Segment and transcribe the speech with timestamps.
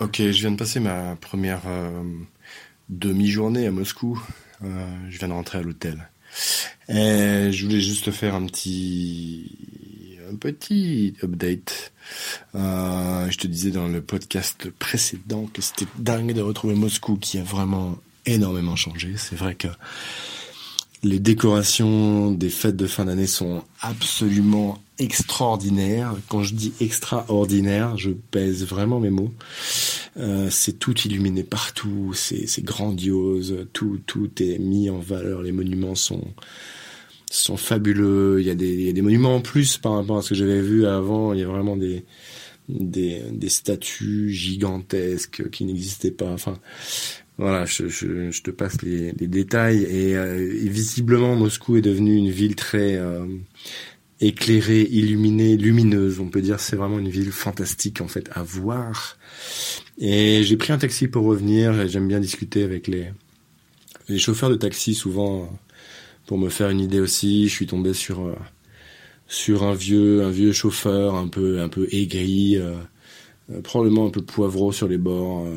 [0.00, 2.02] Ok, je viens de passer ma première euh,
[2.88, 4.20] demi-journée à Moscou.
[4.64, 6.08] Euh, je viens de rentrer à l'hôtel.
[6.88, 11.92] Et je voulais juste faire un petit, un petit update.
[12.56, 17.38] Euh, je te disais dans le podcast précédent que c'était dingue de retrouver Moscou qui
[17.38, 19.14] a vraiment énormément changé.
[19.16, 19.68] C'est vrai que
[21.04, 26.16] les décorations des fêtes de fin d'année sont absolument extraordinaires.
[26.28, 29.32] Quand je dis extraordinaire, je pèse vraiment mes mots.
[30.16, 35.42] Euh, c'est tout illuminé partout, c'est grandiose, tout tout est mis en valeur.
[35.42, 36.24] Les monuments sont
[37.30, 38.40] sont fabuleux.
[38.40, 40.30] Il y a des, il y a des monuments en plus par rapport à ce
[40.30, 41.34] que j'avais vu avant.
[41.34, 42.04] Il y a vraiment des
[42.70, 46.30] des, des statues gigantesques qui n'existaient pas.
[46.30, 46.58] Enfin,
[47.36, 49.82] voilà, je, te passe les, détails.
[49.82, 50.36] Et, euh,
[50.68, 53.26] visiblement, Moscou est devenu une ville très euh,
[54.20, 56.20] éclairée, illuminée, lumineuse.
[56.20, 59.18] On peut dire c'est vraiment une ville fantastique en fait à voir.
[59.98, 61.80] Et j'ai pris un taxi pour revenir.
[61.80, 63.12] Et j'aime bien discuter avec les
[64.18, 65.50] chauffeurs de taxi souvent
[66.26, 67.48] pour me faire une idée aussi.
[67.48, 68.36] Je suis tombé sur euh,
[69.26, 72.58] sur un vieux un vieux chauffeur un peu un peu aigri,
[73.64, 75.48] probablement un peu poivreau sur les bords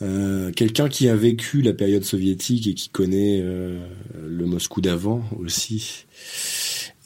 [0.00, 5.24] euh, quelqu'un qui a vécu la période soviétique et qui connaît euh, le Moscou d'avant
[5.38, 6.06] aussi.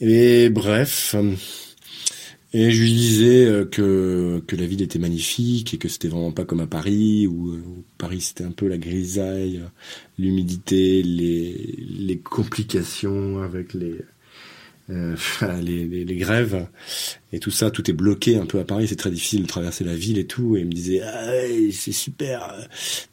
[0.01, 1.15] Et bref,
[2.55, 6.33] et je lui disais euh, que, que la ville était magnifique et que c'était vraiment
[6.33, 7.59] pas comme à Paris, où,
[7.97, 9.63] Paris c'était un peu la grisaille,
[10.19, 13.97] l'humidité, les, les complications avec les,
[14.93, 15.17] euh,
[15.63, 16.67] les, les, les, grèves
[17.33, 19.85] et tout ça, tout est bloqué un peu à Paris, c'est très difficile de traverser
[19.85, 20.57] la ville et tout.
[20.57, 21.33] Et il me disait, ah,
[21.73, 22.55] c'est super.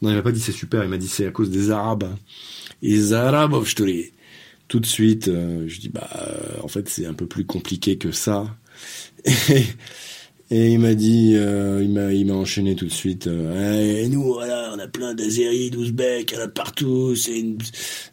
[0.02, 2.09] Non, il m'a pas dit c'est super, il m'a dit c'est à cause des Arabes.
[2.81, 4.13] Les Arabes, je te l'ai.
[4.67, 7.97] Tout de suite, euh, je dis, bah, euh, en fait, c'est un peu plus compliqué
[7.97, 8.45] que ça.
[9.25, 9.66] Et,
[10.52, 13.27] et il m'a dit, euh, il m'a, il m'a enchaîné tout de suite.
[13.27, 17.16] et nous, voilà, on a plein d'Azéris, d'Ouzbeks, partout.
[17.16, 17.59] C'est une,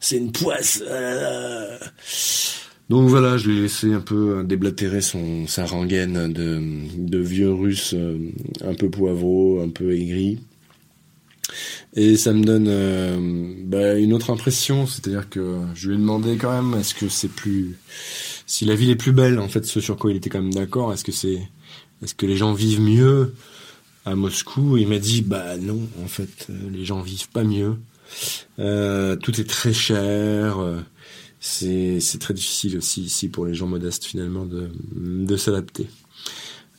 [0.00, 0.82] c'est une poisse.
[2.88, 6.60] Donc voilà, je l'ai laissé un peu déblatérer son sa rengaine de,
[6.96, 8.18] de vieux russe euh,
[8.64, 10.38] un peu poivreau, un peu aigri.
[11.94, 16.36] Et ça me donne euh, bah, une autre impression, c'est-à-dire que je lui ai demandé
[16.36, 17.76] quand même, est-ce que c'est plus,
[18.46, 20.54] si la ville est plus belle, en fait, ce sur quoi il était quand même
[20.54, 21.40] d'accord, est-ce que c'est,
[22.02, 23.34] est-ce que les gens vivent mieux
[24.04, 24.76] à Moscou?
[24.76, 27.76] Il m'a dit, bah non, en fait, euh, les gens vivent pas mieux.
[28.58, 30.58] Euh, tout est très cher
[31.40, 35.88] c'est très difficile aussi ici pour les gens modestes finalement de s'adapter.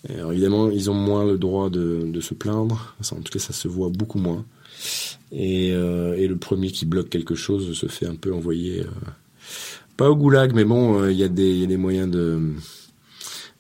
[0.10, 2.96] Alors évidemment, ils ont moins le droit de, se plaindre.
[3.12, 4.46] en tout cas, ça se voit beaucoup moins.
[5.32, 8.86] Et, euh, et le premier qui bloque quelque chose se fait un peu envoyer, euh,
[9.98, 12.54] pas au goulag, mais bon, euh, il y a des, moyens de,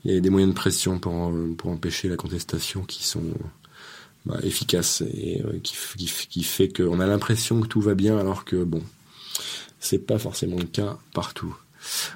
[0.05, 3.23] y a des moyens de pression pour pour empêcher la contestation qui sont
[4.25, 8.45] bah, efficaces et qui, qui, qui fait qu'on a l'impression que tout va bien alors
[8.45, 8.83] que bon,
[9.87, 11.55] c'est pas forcément le cas partout.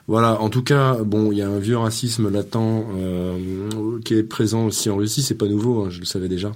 [0.08, 2.56] Voilà, en tout cas, bon, il y a un vieux racisme latent
[2.96, 6.52] euh, qui est présent aussi en Russie, c'est pas nouveau, hein, je le savais déjà.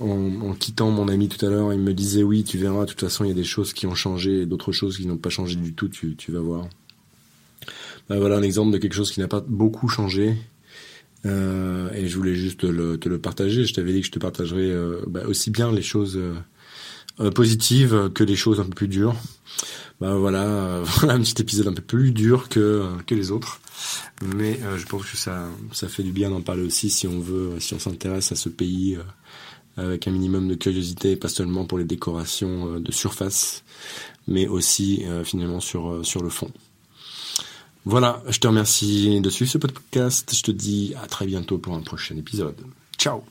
[0.00, 3.00] En, quittant mon ami tout à l'heure, il me disait oui, tu verras, de toute
[3.00, 5.56] façon, il y a des choses qui ont changé d'autres choses qui n'ont pas changé
[5.56, 6.68] du tout, tu, vas voir.
[8.08, 10.36] Ben, voilà un exemple de quelque chose qui n'a pas beaucoup changé.
[11.26, 13.64] Euh, et je voulais juste te le, partager.
[13.64, 16.18] Je t'avais dit que je te partagerais euh, bah, aussi bien les choses
[17.34, 19.16] positives que les choses un peu plus dures
[20.00, 23.60] bah voilà, euh, voilà un petit épisode un peu plus dur que euh, les autres,
[24.22, 27.20] mais euh, je pense que ça ça fait du bien d'en parler aussi si on
[27.20, 28.98] veut, si on s'intéresse à ce pays
[29.76, 33.62] avec un minimum de curiosité, pas seulement pour les décorations de surface,
[34.26, 36.50] mais aussi finalement sur sur le fond.
[37.84, 40.34] Voilà, je te remercie de suivre ce podcast.
[40.34, 42.56] Je te dis à très bientôt pour un prochain épisode.
[42.98, 43.22] Ciao